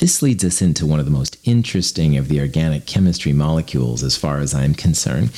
This 0.00 0.22
leads 0.22 0.42
us 0.44 0.62
into 0.62 0.86
one 0.86 0.98
of 0.98 1.04
the 1.04 1.10
most 1.10 1.36
interesting 1.44 2.16
of 2.16 2.28
the 2.28 2.40
organic 2.40 2.86
chemistry 2.86 3.34
molecules, 3.34 4.02
as 4.02 4.16
far 4.16 4.38
as 4.38 4.54
I'm 4.54 4.72
concerned. 4.72 5.30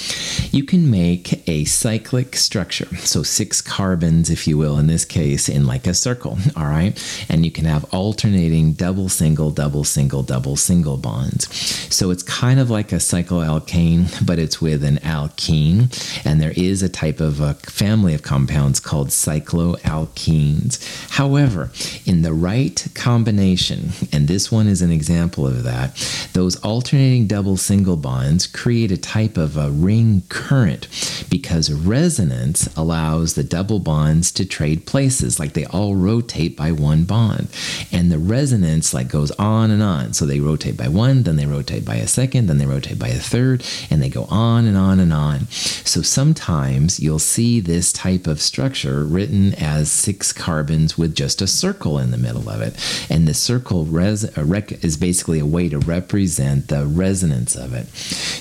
You 0.52 0.62
can 0.62 0.88
make 0.88 1.48
a 1.48 1.64
cyclic 1.64 2.36
structure, 2.36 2.86
so 2.98 3.24
six 3.24 3.60
carbons, 3.60 4.30
if 4.30 4.46
you 4.46 4.56
will, 4.56 4.78
in 4.78 4.86
this 4.86 5.04
case, 5.04 5.48
in 5.48 5.66
like 5.66 5.88
a 5.88 5.94
circle, 5.94 6.38
all 6.56 6.66
right? 6.66 6.96
And 7.28 7.44
you 7.44 7.50
can 7.50 7.64
have 7.64 7.92
alternating 7.92 8.74
double 8.74 9.08
single, 9.08 9.50
double 9.50 9.82
single, 9.82 10.22
double 10.22 10.54
single 10.54 10.96
bonds. 10.96 11.52
So 11.92 12.12
it's 12.12 12.22
kind 12.22 12.60
of 12.60 12.70
like 12.70 12.92
a 12.92 12.96
cycloalkane, 12.96 14.24
but 14.24 14.38
it's 14.38 14.62
with 14.62 14.84
an 14.84 14.98
alkene. 14.98 15.90
And 16.24 16.40
there 16.40 16.54
is 16.54 16.84
a 16.84 16.88
type 16.88 17.18
of 17.18 17.40
a 17.40 17.54
family 17.54 18.14
of 18.14 18.22
compounds 18.22 18.78
called 18.78 19.08
cycloalkenes. 19.08 21.10
However, 21.10 21.72
in 22.06 22.22
the 22.22 22.32
right 22.32 22.86
combination, 22.94 23.90
and 24.12 24.28
this 24.28 24.51
one 24.52 24.68
is 24.68 24.82
an 24.82 24.92
example 24.92 25.46
of 25.46 25.64
that. 25.64 25.96
Those 26.34 26.56
alternating 26.56 27.26
double 27.26 27.56
single 27.56 27.96
bonds 27.96 28.46
create 28.46 28.92
a 28.92 28.96
type 28.96 29.36
of 29.36 29.56
a 29.56 29.70
ring 29.70 30.22
current 30.28 30.86
because 31.30 31.72
resonance 31.72 32.68
allows 32.76 33.34
the 33.34 33.42
double 33.42 33.78
bonds 33.78 34.30
to 34.32 34.44
trade 34.44 34.86
places, 34.86 35.40
like 35.40 35.54
they 35.54 35.64
all 35.66 35.96
rotate 35.96 36.56
by 36.56 36.70
one 36.72 37.04
bond. 37.04 37.48
And 37.90 38.12
the 38.12 38.18
resonance 38.18 38.92
like 38.92 39.08
goes 39.08 39.30
on 39.32 39.70
and 39.70 39.82
on. 39.82 40.12
So 40.12 40.26
they 40.26 40.40
rotate 40.40 40.76
by 40.76 40.88
one, 40.88 41.22
then 41.22 41.36
they 41.36 41.46
rotate 41.46 41.84
by 41.84 41.96
a 41.96 42.06
second, 42.06 42.46
then 42.46 42.58
they 42.58 42.66
rotate 42.66 42.98
by 42.98 43.08
a 43.08 43.18
third, 43.18 43.64
and 43.90 44.02
they 44.02 44.08
go 44.08 44.24
on 44.24 44.66
and 44.66 44.76
on 44.76 45.00
and 45.00 45.12
on. 45.12 45.48
So 45.50 46.02
sometimes 46.02 47.00
you'll 47.00 47.18
see 47.18 47.60
this 47.60 47.92
type 47.92 48.26
of 48.26 48.40
structure 48.40 49.04
written 49.04 49.54
as 49.54 49.90
six 49.90 50.32
carbons 50.32 50.98
with 50.98 51.14
just 51.14 51.40
a 51.40 51.46
circle 51.46 51.98
in 51.98 52.10
the 52.10 52.18
middle 52.18 52.48
of 52.48 52.60
it. 52.60 52.76
And 53.08 53.26
the 53.26 53.34
circle 53.34 53.86
res- 53.86 54.36
rec- 54.44 54.84
is 54.84 54.96
basically 54.96 55.38
a 55.38 55.46
way 55.46 55.68
to 55.68 55.78
represent 55.78 56.68
the 56.68 56.86
resonance 56.86 57.54
of 57.54 57.72
it. 57.72 57.88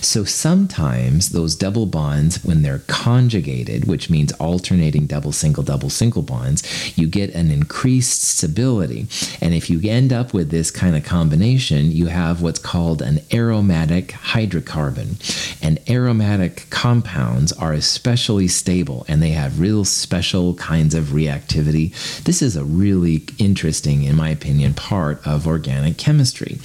So 0.03 0.23
sometimes 0.23 1.29
those 1.29 1.55
double 1.55 1.85
bonds, 1.85 2.43
when 2.43 2.61
they're 2.61 2.83
conjugated, 2.87 3.85
which 3.87 4.09
means 4.09 4.31
alternating 4.33 5.05
double 5.05 5.31
single 5.31 5.63
double 5.63 5.89
single 5.89 6.21
bonds, 6.21 6.97
you 6.97 7.07
get 7.07 7.33
an 7.33 7.51
increased 7.51 8.23
stability. 8.23 9.07
And 9.41 9.53
if 9.53 9.69
you 9.69 9.81
end 9.89 10.11
up 10.11 10.33
with 10.33 10.49
this 10.49 10.71
kind 10.71 10.95
of 10.95 11.03
combination, 11.03 11.91
you 11.91 12.07
have 12.07 12.41
what's 12.41 12.59
called 12.59 13.01
an 13.01 13.19
aromatic 13.33 14.09
hydrocarbon. 14.09 15.17
And 15.61 15.79
aromatic 15.89 16.67
compounds 16.69 17.51
are 17.53 17.73
especially 17.73 18.47
stable 18.47 19.05
and 19.07 19.21
they 19.21 19.29
have 19.29 19.59
real 19.59 19.85
special 19.85 20.55
kinds 20.55 20.95
of 20.95 21.05
reactivity. 21.05 21.93
This 22.23 22.41
is 22.41 22.55
a 22.55 22.63
really 22.63 23.23
interesting, 23.37 24.03
in 24.03 24.15
my 24.15 24.29
opinion, 24.29 24.73
part 24.73 25.25
of 25.25 25.47
organic 25.47 25.90
chemistry. 25.93 26.59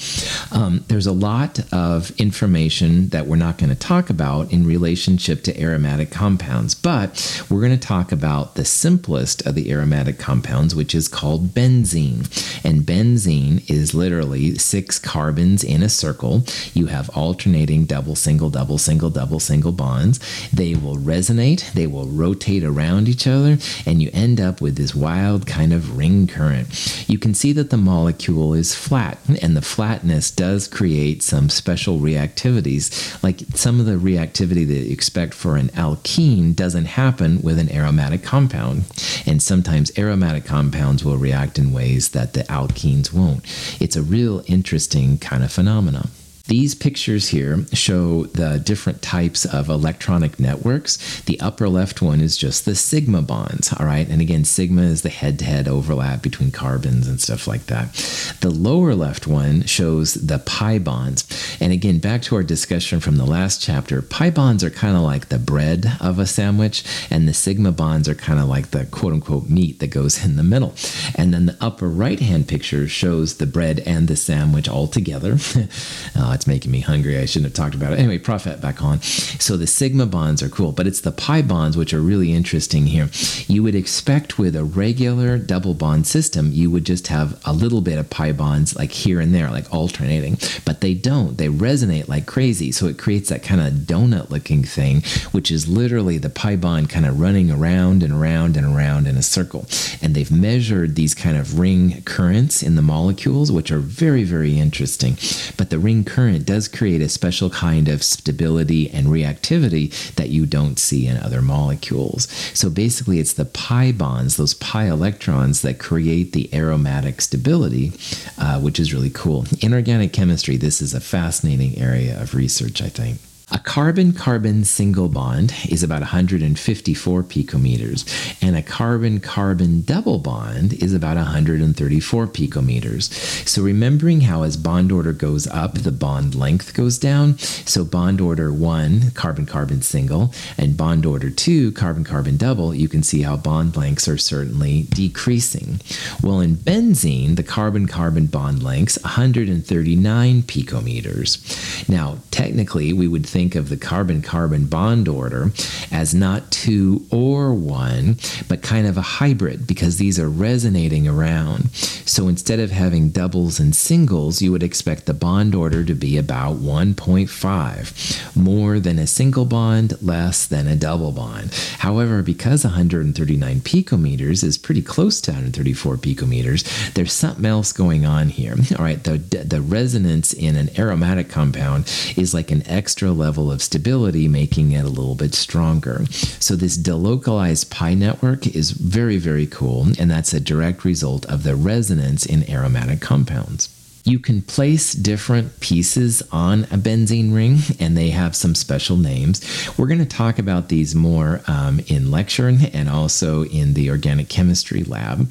Um, 0.52 0.84
there's 0.88 1.06
a 1.06 1.12
lot 1.12 1.60
of 1.72 2.10
information 2.20 3.08
that 3.10 3.26
we're 3.26 3.36
not 3.36 3.58
going 3.58 3.70
to 3.70 3.76
talk 3.76 4.10
about 4.10 4.52
in 4.52 4.66
relationship 4.66 5.42
to 5.44 5.60
aromatic 5.60 6.10
compounds, 6.10 6.74
but 6.74 7.44
we're 7.50 7.60
going 7.60 7.78
to 7.78 7.86
talk 7.86 8.12
about 8.12 8.54
the 8.54 8.64
simplest 8.64 9.46
of 9.46 9.54
the 9.54 9.70
aromatic 9.70 10.18
compounds, 10.18 10.74
which 10.74 10.94
is 10.94 11.08
called 11.08 11.48
benzene. 11.48 12.26
And 12.64 12.82
benzene 12.82 13.68
is 13.70 13.94
literally 13.94 14.56
six 14.56 14.98
carbons 14.98 15.62
in 15.64 15.82
a 15.82 15.88
circle. 15.88 16.44
You 16.74 16.86
have 16.86 17.10
alternating 17.10 17.84
double, 17.84 18.16
single, 18.16 18.50
double, 18.50 18.78
single, 18.78 19.10
double, 19.10 19.40
single 19.40 19.72
bonds. 19.72 20.20
They 20.52 20.74
will 20.74 20.96
resonate, 20.96 21.72
they 21.72 21.86
will 21.86 22.06
rotate 22.06 22.64
around 22.64 23.08
each 23.08 23.26
other, 23.26 23.58
and 23.84 24.02
you 24.02 24.10
end 24.12 24.40
up 24.40 24.60
with 24.60 24.76
this 24.76 24.94
wild 24.94 25.46
kind 25.46 25.72
of 25.72 25.96
ring 25.96 26.26
current. 26.26 26.68
You 27.08 27.18
can 27.18 27.34
see 27.34 27.52
that 27.52 27.70
the 27.70 27.76
molecule 27.76 28.54
is 28.54 28.74
flat, 28.74 29.15
and 29.42 29.56
the 29.56 29.62
flatness 29.62 30.30
does 30.30 30.68
create 30.68 31.22
some 31.22 31.48
special 31.48 31.98
reactivities. 31.98 33.22
Like 33.22 33.40
some 33.54 33.80
of 33.80 33.86
the 33.86 33.96
reactivity 33.96 34.66
that 34.66 34.74
you 34.74 34.92
expect 34.92 35.34
for 35.34 35.56
an 35.56 35.68
alkene 35.70 36.54
doesn't 36.54 36.86
happen 36.86 37.42
with 37.42 37.58
an 37.58 37.70
aromatic 37.72 38.22
compound. 38.22 38.84
And 39.26 39.42
sometimes 39.42 39.96
aromatic 39.98 40.44
compounds 40.44 41.04
will 41.04 41.16
react 41.16 41.58
in 41.58 41.72
ways 41.72 42.10
that 42.10 42.32
the 42.32 42.44
alkenes 42.44 43.12
won't. 43.12 43.44
It's 43.80 43.96
a 43.96 44.02
real 44.02 44.42
interesting 44.46 45.18
kind 45.18 45.42
of 45.44 45.52
phenomenon. 45.52 46.10
These 46.48 46.76
pictures 46.76 47.28
here 47.28 47.66
show 47.72 48.26
the 48.26 48.60
different 48.60 49.02
types 49.02 49.44
of 49.44 49.68
electronic 49.68 50.38
networks. 50.38 51.20
The 51.22 51.40
upper 51.40 51.68
left 51.68 52.00
one 52.00 52.20
is 52.20 52.36
just 52.36 52.64
the 52.64 52.76
sigma 52.76 53.20
bonds, 53.22 53.72
all 53.72 53.84
right? 53.84 54.08
And 54.08 54.20
again, 54.20 54.44
sigma 54.44 54.82
is 54.82 55.02
the 55.02 55.08
head 55.08 55.40
to 55.40 55.44
head 55.44 55.66
overlap 55.66 56.22
between 56.22 56.52
carbons 56.52 57.08
and 57.08 57.20
stuff 57.20 57.48
like 57.48 57.66
that. 57.66 57.92
The 58.40 58.50
lower 58.50 58.94
left 58.94 59.26
one 59.26 59.64
shows 59.64 60.14
the 60.14 60.38
pi 60.38 60.78
bonds. 60.78 61.26
And 61.60 61.72
again, 61.72 61.98
back 61.98 62.22
to 62.22 62.36
our 62.36 62.44
discussion 62.44 63.00
from 63.00 63.16
the 63.16 63.26
last 63.26 63.60
chapter, 63.60 64.00
pi 64.00 64.30
bonds 64.30 64.62
are 64.62 64.70
kind 64.70 64.96
of 64.96 65.02
like 65.02 65.28
the 65.28 65.40
bread 65.40 65.96
of 66.00 66.20
a 66.20 66.26
sandwich, 66.26 66.84
and 67.10 67.26
the 67.26 67.34
sigma 67.34 67.72
bonds 67.72 68.08
are 68.08 68.14
kind 68.14 68.38
of 68.38 68.48
like 68.48 68.70
the 68.70 68.86
quote 68.86 69.12
unquote 69.12 69.50
meat 69.50 69.80
that 69.80 69.88
goes 69.88 70.24
in 70.24 70.36
the 70.36 70.44
middle. 70.44 70.74
And 71.16 71.34
then 71.34 71.46
the 71.46 71.56
upper 71.60 71.88
right 71.88 72.20
hand 72.20 72.46
picture 72.46 72.86
shows 72.86 73.38
the 73.38 73.46
bread 73.46 73.80
and 73.80 74.06
the 74.06 74.14
sandwich 74.14 74.68
all 74.68 74.86
together. 74.86 75.38
uh, 76.14 76.35
it's 76.36 76.46
making 76.46 76.70
me 76.70 76.80
hungry. 76.80 77.18
I 77.18 77.24
shouldn't 77.24 77.46
have 77.46 77.54
talked 77.54 77.74
about 77.74 77.92
it. 77.92 77.98
Anyway, 77.98 78.18
Prophet 78.18 78.60
back 78.60 78.82
on. 78.82 79.00
So 79.02 79.56
the 79.56 79.66
sigma 79.66 80.06
bonds 80.06 80.42
are 80.42 80.48
cool, 80.48 80.70
but 80.70 80.86
it's 80.86 81.00
the 81.00 81.10
pi 81.10 81.42
bonds 81.42 81.76
which 81.76 81.92
are 81.92 82.00
really 82.00 82.32
interesting 82.32 82.86
here. 82.86 83.08
You 83.48 83.62
would 83.62 83.74
expect 83.74 84.38
with 84.38 84.54
a 84.54 84.64
regular 84.64 85.38
double 85.38 85.74
bond 85.74 86.06
system, 86.06 86.52
you 86.52 86.70
would 86.70 86.84
just 86.84 87.08
have 87.08 87.40
a 87.44 87.52
little 87.52 87.80
bit 87.80 87.98
of 87.98 88.10
pi 88.10 88.32
bonds 88.32 88.76
like 88.76 88.92
here 88.92 89.18
and 89.18 89.34
there, 89.34 89.50
like 89.50 89.72
alternating, 89.72 90.38
but 90.64 90.82
they 90.82 90.94
don't. 90.94 91.38
They 91.38 91.48
resonate 91.48 92.06
like 92.08 92.26
crazy. 92.26 92.70
So 92.70 92.86
it 92.86 92.98
creates 92.98 93.30
that 93.30 93.42
kind 93.42 93.60
of 93.60 93.72
donut 93.86 94.28
looking 94.28 94.62
thing, 94.62 95.02
which 95.32 95.50
is 95.50 95.66
literally 95.66 96.18
the 96.18 96.28
pi 96.28 96.56
bond 96.56 96.90
kind 96.90 97.06
of 97.06 97.18
running 97.18 97.50
around 97.50 98.02
and 98.02 98.12
around 98.12 98.58
and 98.58 98.66
around 98.66 99.06
in 99.06 99.16
a 99.16 99.22
circle. 99.22 99.66
And 100.02 100.14
they've 100.14 100.30
measured 100.30 100.96
these 100.96 101.14
kind 101.14 101.38
of 101.38 101.58
ring 101.58 102.02
currents 102.02 102.62
in 102.62 102.76
the 102.76 102.82
molecules, 102.82 103.50
which 103.50 103.70
are 103.70 103.78
very, 103.78 104.22
very 104.22 104.58
interesting. 104.58 105.16
But 105.56 105.70
the 105.70 105.78
ring 105.78 106.04
current 106.04 106.25
current 106.26 106.44
does 106.44 106.66
create 106.66 107.00
a 107.00 107.08
special 107.08 107.50
kind 107.50 107.88
of 107.88 108.02
stability 108.02 108.90
and 108.90 109.06
reactivity 109.06 109.92
that 110.16 110.28
you 110.28 110.44
don't 110.44 110.76
see 110.76 111.06
in 111.06 111.16
other 111.18 111.40
molecules. 111.40 112.26
So 112.52 112.68
basically, 112.68 113.20
it's 113.20 113.34
the 113.34 113.44
pi 113.44 113.92
bonds, 113.92 114.36
those 114.36 114.54
pi 114.54 114.86
electrons, 114.86 115.62
that 115.62 115.78
create 115.78 116.32
the 116.32 116.52
aromatic 116.52 117.20
stability, 117.20 117.92
uh, 118.38 118.58
which 118.60 118.80
is 118.80 118.92
really 118.92 119.10
cool. 119.10 119.46
In 119.60 119.72
organic 119.72 120.12
chemistry, 120.12 120.56
this 120.56 120.82
is 120.82 120.94
a 120.94 121.00
fascinating 121.00 121.78
area 121.78 122.20
of 122.20 122.34
research, 122.34 122.82
I 122.82 122.88
think. 122.88 123.20
A 123.52 123.60
carbon 123.60 124.12
carbon 124.12 124.64
single 124.64 125.08
bond 125.08 125.54
is 125.68 125.84
about 125.84 126.00
154 126.00 127.22
picometers, 127.22 128.04
and 128.42 128.56
a 128.56 128.62
carbon 128.62 129.20
carbon 129.20 129.82
double 129.82 130.18
bond 130.18 130.72
is 130.72 130.92
about 130.92 131.16
134 131.16 132.26
picometers. 132.26 133.08
So, 133.46 133.62
remembering 133.62 134.22
how 134.22 134.42
as 134.42 134.56
bond 134.56 134.90
order 134.90 135.12
goes 135.12 135.46
up, 135.46 135.74
the 135.74 135.92
bond 135.92 136.34
length 136.34 136.74
goes 136.74 136.98
down. 136.98 137.38
So, 137.38 137.84
bond 137.84 138.20
order 138.20 138.52
1, 138.52 139.12
carbon 139.12 139.46
carbon 139.46 139.80
single, 139.80 140.34
and 140.58 140.76
bond 140.76 141.06
order 141.06 141.30
2, 141.30 141.70
carbon 141.70 142.02
carbon 142.02 142.36
double, 142.36 142.74
you 142.74 142.88
can 142.88 143.04
see 143.04 143.22
how 143.22 143.36
bond 143.36 143.76
lengths 143.76 144.08
are 144.08 144.18
certainly 144.18 144.88
decreasing. 144.90 145.80
Well, 146.20 146.40
in 146.40 146.56
benzene, 146.56 147.36
the 147.36 147.44
carbon 147.44 147.86
carbon 147.86 148.26
bond 148.26 148.64
lengths 148.64 149.00
139 149.04 150.42
picometers. 150.42 151.88
Now, 151.88 152.18
technically, 152.32 152.92
we 152.92 153.06
would 153.06 153.35
think 153.36 153.54
of 153.54 153.68
the 153.68 153.76
carbon 153.76 154.22
carbon 154.22 154.64
bond 154.64 155.06
order 155.06 155.50
as 155.92 156.14
not 156.14 156.50
two 156.50 157.04
or 157.10 157.52
one, 157.52 158.16
but 158.48 158.62
kind 158.62 158.86
of 158.86 158.96
a 158.96 159.02
hybrid 159.02 159.66
because 159.66 159.98
these 159.98 160.18
are 160.18 160.30
resonating 160.30 161.06
around. 161.06 161.70
So 161.74 162.28
instead 162.28 162.60
of 162.60 162.70
having 162.70 163.10
doubles 163.10 163.60
and 163.60 163.76
singles, 163.76 164.40
you 164.40 164.52
would 164.52 164.62
expect 164.62 165.04
the 165.04 165.12
bond 165.12 165.54
order 165.54 165.84
to 165.84 165.92
be 165.94 166.16
about 166.16 166.56
1.5, 166.56 168.34
more 168.34 168.80
than 168.80 168.98
a 168.98 169.06
single 169.06 169.44
bond, 169.44 170.00
less 170.00 170.46
than 170.46 170.66
a 170.66 170.74
double 170.74 171.12
bond. 171.12 171.52
However, 171.80 172.22
because 172.22 172.64
139 172.64 173.60
picometers 173.60 174.42
is 174.42 174.56
pretty 174.56 174.80
close 174.80 175.20
to 175.20 175.32
134 175.32 175.98
picometers, 175.98 176.94
there's 176.94 177.12
something 177.12 177.44
else 177.44 177.74
going 177.74 178.06
on 178.06 178.30
here. 178.30 178.56
All 178.78 178.84
right, 178.86 179.04
the, 179.04 179.18
the 179.18 179.60
resonance 179.60 180.32
in 180.32 180.56
an 180.56 180.70
aromatic 180.78 181.28
compound 181.28 181.84
is 182.16 182.32
like 182.32 182.50
an 182.50 182.66
extra 182.66 183.10
level 183.10 183.25
level 183.26 183.50
of 183.50 183.60
stability, 183.60 184.28
making 184.28 184.70
it 184.70 184.84
a 184.84 184.88
little 184.88 185.16
bit 185.16 185.34
stronger. 185.34 186.06
So, 186.38 186.54
this 186.54 186.78
delocalized 186.78 187.70
pi 187.70 187.92
network 187.94 188.46
is 188.46 188.70
very, 188.70 189.18
very 189.18 189.48
cool, 189.48 189.88
and 189.98 190.08
that's 190.08 190.32
a 190.32 190.38
direct 190.38 190.84
result 190.84 191.26
of 191.26 191.42
the 191.42 191.56
resonance 191.56 192.24
in 192.24 192.48
aromatic 192.48 193.00
compounds. 193.00 193.75
You 194.06 194.20
can 194.20 194.40
place 194.40 194.92
different 194.92 195.58
pieces 195.58 196.22
on 196.30 196.62
a 196.64 196.78
benzene 196.78 197.34
ring, 197.34 197.58
and 197.80 197.96
they 197.96 198.10
have 198.10 198.36
some 198.36 198.54
special 198.54 198.96
names. 198.96 199.42
We're 199.76 199.88
going 199.88 199.98
to 199.98 200.06
talk 200.06 200.38
about 200.38 200.68
these 200.68 200.94
more 200.94 201.40
um, 201.48 201.80
in 201.88 202.12
lecture 202.12 202.46
and 202.46 202.88
also 202.88 203.44
in 203.46 203.74
the 203.74 203.90
organic 203.90 204.28
chemistry 204.28 204.84
lab. 204.84 205.22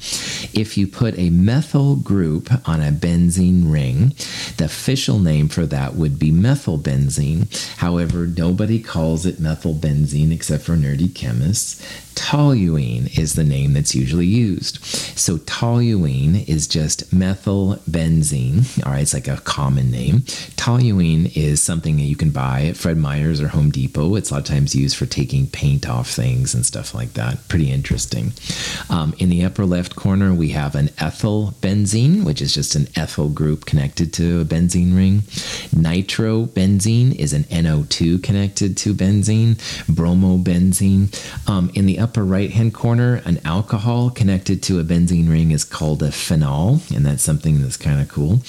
If 0.52 0.76
you 0.76 0.86
put 0.86 1.18
a 1.18 1.30
methyl 1.30 1.96
group 1.96 2.50
on 2.68 2.82
a 2.82 2.92
benzene 2.92 3.72
ring, 3.72 4.08
the 4.58 4.66
official 4.66 5.20
name 5.20 5.48
for 5.48 5.64
that 5.64 5.94
would 5.94 6.18
be 6.18 6.30
methylbenzene. 6.30 7.76
However, 7.78 8.26
nobody 8.26 8.78
calls 8.78 9.24
it 9.24 9.40
methylbenzene 9.40 10.32
except 10.32 10.64
for 10.64 10.76
nerdy 10.76 11.14
chemists. 11.14 11.82
Toluene 12.14 13.16
is 13.18 13.34
the 13.34 13.44
name 13.44 13.74
that's 13.74 13.94
usually 13.94 14.26
used. 14.26 14.84
So 14.84 15.36
toluene 15.38 16.46
is 16.48 16.66
just 16.66 17.14
methylbenzene. 17.14 18.65
All 18.84 18.92
right, 18.92 19.02
it's 19.02 19.14
like 19.14 19.28
a 19.28 19.38
common 19.38 19.90
name. 19.90 20.20
Toluene 20.56 21.36
is 21.36 21.62
something 21.62 21.96
that 21.96 22.02
you 22.02 22.16
can 22.16 22.30
buy 22.30 22.62
at 22.62 22.76
Fred 22.76 22.96
Meyer's 22.96 23.40
or 23.40 23.48
Home 23.48 23.70
Depot. 23.70 24.14
It's 24.14 24.30
a 24.30 24.34
lot 24.34 24.40
of 24.40 24.46
times 24.46 24.74
used 24.74 24.96
for 24.96 25.06
taking 25.06 25.46
paint 25.46 25.88
off 25.88 26.10
things 26.10 26.54
and 26.54 26.66
stuff 26.66 26.94
like 26.94 27.14
that. 27.14 27.46
Pretty 27.48 27.70
interesting. 27.70 28.32
Um, 28.90 29.14
in 29.18 29.30
the 29.30 29.44
upper 29.44 29.64
left 29.64 29.96
corner, 29.96 30.34
we 30.34 30.50
have 30.50 30.74
an 30.74 30.90
ethyl 30.98 31.54
benzene, 31.60 32.24
which 32.24 32.42
is 32.42 32.54
just 32.54 32.74
an 32.74 32.88
ethyl 32.96 33.28
group 33.28 33.64
connected 33.66 34.12
to 34.14 34.40
a 34.40 34.44
benzene 34.44 34.96
ring. 34.96 35.20
Nitrobenzene 35.74 37.14
is 37.14 37.32
an 37.32 37.44
NO2 37.44 38.22
connected 38.22 38.76
to 38.78 38.94
benzene. 38.94 39.54
Bromobenzene. 39.86 41.08
Um, 41.48 41.70
in 41.74 41.86
the 41.86 41.98
upper 41.98 42.24
right 42.24 42.50
hand 42.50 42.74
corner, 42.74 43.22
an 43.24 43.40
alcohol 43.44 44.10
connected 44.10 44.62
to 44.64 44.80
a 44.80 44.84
benzene 44.84 45.28
ring 45.28 45.50
is 45.50 45.64
called 45.64 46.02
a 46.02 46.10
phenol, 46.10 46.80
and 46.94 47.06
that's 47.06 47.22
something 47.22 47.62
that's 47.62 47.76
kind 47.76 48.00
of 48.00 48.08
cool. 48.08 48.40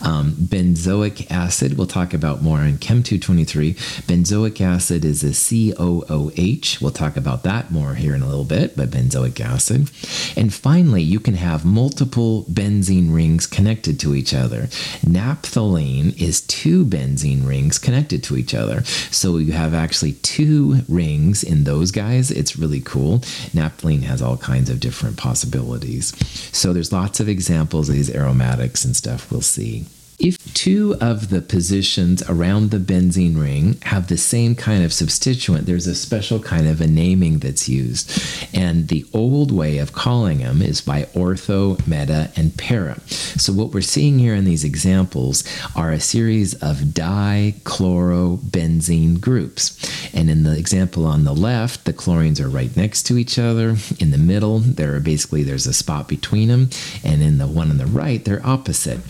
Um, 0.00 0.32
benzoic 0.32 1.30
acid, 1.30 1.76
we'll 1.76 1.86
talk 1.86 2.14
about 2.14 2.42
more 2.42 2.60
in 2.60 2.78
Chem 2.78 3.02
223. 3.02 3.74
Benzoic 3.74 4.60
acid 4.60 5.04
is 5.04 5.22
a 5.22 5.32
COOH. 5.32 6.80
We'll 6.80 6.90
talk 6.90 7.16
about 7.16 7.42
that 7.44 7.70
more 7.70 7.94
here 7.94 8.14
in 8.14 8.22
a 8.22 8.28
little 8.28 8.44
bit, 8.44 8.76
but 8.76 8.90
benzoic 8.90 9.40
acid. 9.40 9.90
And 10.36 10.52
finally, 10.52 11.02
you 11.02 11.20
can 11.20 11.34
have 11.34 11.64
multiple 11.64 12.44
benzene 12.44 13.14
rings 13.14 13.46
connected 13.46 13.98
to 14.00 14.14
each 14.14 14.34
other. 14.34 14.62
Naphthalene 15.04 16.20
is 16.20 16.40
two 16.42 16.84
benzene 16.84 17.46
rings 17.46 17.78
connected 17.78 18.22
to 18.24 18.36
each 18.36 18.54
other. 18.54 18.84
So 19.10 19.38
you 19.38 19.52
have 19.52 19.74
actually 19.74 20.12
two 20.14 20.80
rings 20.88 21.42
in 21.42 21.64
those 21.64 21.90
guys. 21.90 22.30
It's 22.30 22.56
really 22.56 22.80
cool. 22.80 23.20
Naphthalene 23.54 24.02
has 24.02 24.20
all 24.20 24.36
kinds 24.36 24.70
of 24.70 24.80
different 24.80 25.16
possibilities. 25.16 26.12
So 26.52 26.72
there's 26.72 26.92
lots 26.92 27.20
of 27.20 27.28
examples 27.28 27.88
of 27.88 27.94
these 27.94 28.14
aromatics 28.14 28.84
and 28.84 28.96
stuff 28.96 29.30
we'll 29.30 29.40
see 29.40 29.53
seeing. 29.54 29.86
If 30.18 30.52
two 30.54 30.96
of 31.00 31.30
the 31.30 31.42
positions 31.42 32.22
around 32.28 32.70
the 32.70 32.78
benzene 32.78 33.40
ring 33.40 33.78
have 33.82 34.06
the 34.06 34.16
same 34.16 34.54
kind 34.54 34.84
of 34.84 34.92
substituent, 34.92 35.66
there's 35.66 35.88
a 35.88 35.94
special 35.94 36.40
kind 36.40 36.66
of 36.68 36.80
a 36.80 36.86
naming 36.86 37.40
that's 37.40 37.68
used. 37.68 38.10
And 38.54 38.88
the 38.88 39.04
old 39.12 39.50
way 39.50 39.78
of 39.78 39.92
calling 39.92 40.38
them 40.38 40.62
is 40.62 40.80
by 40.80 41.02
ortho, 41.14 41.84
meta, 41.86 42.30
and 42.36 42.56
para. 42.56 43.00
So 43.08 43.52
what 43.52 43.74
we're 43.74 43.80
seeing 43.80 44.20
here 44.20 44.34
in 44.34 44.44
these 44.44 44.64
examples 44.64 45.42
are 45.74 45.90
a 45.90 46.00
series 46.00 46.54
of 46.54 46.78
dichlorobenzene 46.78 49.20
groups. 49.20 49.76
And 50.14 50.30
in 50.30 50.44
the 50.44 50.56
example 50.56 51.06
on 51.06 51.24
the 51.24 51.34
left, 51.34 51.86
the 51.86 51.92
chlorines 51.92 52.38
are 52.40 52.48
right 52.48 52.76
next 52.76 53.02
to 53.04 53.18
each 53.18 53.36
other. 53.38 53.76
In 53.98 54.12
the 54.12 54.18
middle, 54.18 54.60
there 54.60 54.94
are 54.94 55.00
basically 55.00 55.42
there's 55.42 55.66
a 55.66 55.72
spot 55.72 56.06
between 56.06 56.46
them, 56.48 56.70
and 57.02 57.20
in 57.22 57.38
the 57.38 57.48
one 57.48 57.70
on 57.70 57.78
the 57.78 57.86
right, 57.86 58.24
they're 58.24 58.46
opposite. 58.46 59.00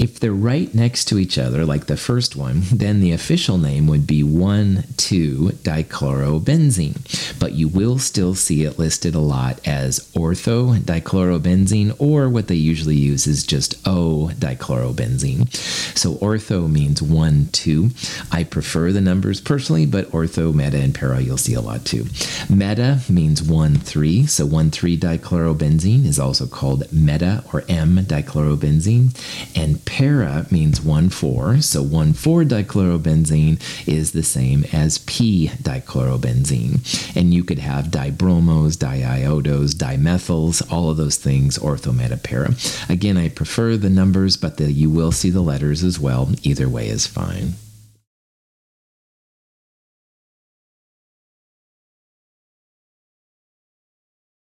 If 0.00 0.18
they're 0.18 0.45
right 0.46 0.72
next 0.72 1.06
to 1.06 1.18
each 1.18 1.38
other, 1.38 1.64
like 1.64 1.86
the 1.86 1.96
first 1.96 2.36
one, 2.36 2.60
then 2.72 3.00
the 3.00 3.10
official 3.10 3.58
name 3.58 3.88
would 3.88 4.06
be 4.06 4.22
1 4.22 4.84
2 4.96 5.50
dichlorobenzene. 5.62 7.38
But 7.40 7.52
you 7.52 7.66
will 7.66 7.98
still 7.98 8.34
see 8.34 8.62
it 8.62 8.78
listed 8.78 9.16
a 9.16 9.20
lot 9.20 9.60
as 9.66 9.98
ortho 10.14 10.78
dichlorobenzene, 10.78 11.96
or 11.98 12.28
what 12.28 12.46
they 12.46 12.54
usually 12.54 12.94
use 12.94 13.26
is 13.26 13.44
just 13.44 13.74
O 13.86 14.30
dichlorobenzene. 14.34 15.52
So 15.98 16.14
ortho 16.14 16.70
means 16.70 17.02
1 17.02 17.48
2. 17.50 17.90
I 18.30 18.44
prefer 18.44 18.92
the 18.92 19.00
numbers 19.00 19.40
personally, 19.40 19.84
but 19.84 20.10
ortho, 20.12 20.54
meta, 20.54 20.78
and 20.78 20.94
para 20.94 21.20
you'll 21.20 21.38
see 21.38 21.54
a 21.54 21.60
lot 21.60 21.84
too. 21.84 22.06
Meta 22.48 23.00
means 23.08 23.42
1 23.42 23.76
3. 23.76 24.26
So 24.26 24.46
1 24.46 24.70
3 24.70 24.96
dichlorobenzene 24.96 26.04
is 26.04 26.20
also 26.20 26.46
called 26.46 26.92
meta 26.92 27.42
or 27.52 27.64
M 27.68 27.96
dichlorobenzene. 27.96 29.10
And 29.56 29.84
para 29.84 30.35
means 30.50 30.80
1 30.80 31.10
4. 31.10 31.60
So 31.60 31.82
1 31.82 32.12
4 32.12 32.44
dichlorobenzene 32.44 33.60
is 33.86 34.12
the 34.12 34.22
same 34.22 34.64
as 34.72 34.98
P 34.98 35.48
dichlorobenzene. 35.62 37.16
And 37.16 37.32
you 37.34 37.44
could 37.44 37.58
have 37.58 37.86
dibromos, 37.86 38.76
diiodos, 38.76 39.74
dimethyls, 39.74 40.62
all 40.72 40.90
of 40.90 40.96
those 40.96 41.16
things, 41.16 41.58
orthometapara. 41.58 42.90
Again, 42.90 43.16
I 43.16 43.28
prefer 43.28 43.76
the 43.76 43.90
numbers, 43.90 44.36
but 44.36 44.56
the, 44.56 44.70
you 44.72 44.90
will 44.90 45.12
see 45.12 45.30
the 45.30 45.40
letters 45.40 45.82
as 45.82 45.98
well. 45.98 46.30
Either 46.42 46.68
way 46.68 46.88
is 46.88 47.06
fine. 47.06 47.54